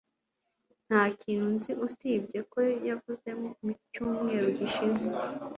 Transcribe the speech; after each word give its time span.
Nta 0.87 1.01
kindi 1.19 1.47
nzi 1.55 1.71
usibye 1.87 2.39
ko 2.51 2.57
yavuye 2.87 3.31
mu 3.63 3.71
cyumweru 3.89 4.47
gishize 4.57 5.09